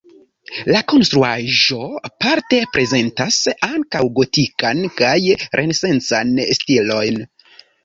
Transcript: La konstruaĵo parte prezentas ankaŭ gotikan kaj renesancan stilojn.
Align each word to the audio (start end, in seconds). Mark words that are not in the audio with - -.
La 0.75 0.79
konstruaĵo 0.93 1.77
parte 2.25 2.61
prezentas 2.77 3.37
ankaŭ 3.69 4.03
gotikan 4.21 4.83
kaj 5.03 5.15
renesancan 5.61 6.35
stilojn. 6.61 7.25